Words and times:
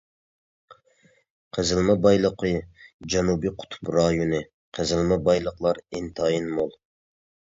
قېزىلما 1.57 1.95
بايلىقى 2.05 2.53
جەنۇبىي 3.15 3.53
قۇتۇپ 3.63 3.91
رايونى 3.97 4.41
قېزىلما 4.77 5.21
بايلىقلار 5.29 5.83
ئىنتايىن 5.99 6.49
مول. 6.57 6.75